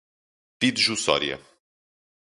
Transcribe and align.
fidejussória 0.59 1.37